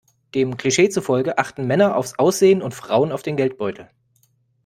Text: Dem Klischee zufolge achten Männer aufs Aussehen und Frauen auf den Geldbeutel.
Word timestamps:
Dem 0.33 0.57
Klischee 0.57 0.89
zufolge 0.89 1.37
achten 1.37 1.67
Männer 1.67 1.95
aufs 1.95 2.17
Aussehen 2.17 2.63
und 2.63 2.73
Frauen 2.73 3.11
auf 3.11 3.21
den 3.21 3.37
Geldbeutel. 3.37 3.87